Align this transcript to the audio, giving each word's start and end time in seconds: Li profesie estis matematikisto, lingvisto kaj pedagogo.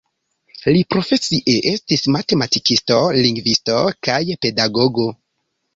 Li 0.75 0.79
profesie 0.93 1.55
estis 1.73 2.07
matematikisto, 2.17 2.99
lingvisto 3.27 3.79
kaj 4.09 4.21
pedagogo. 4.47 5.13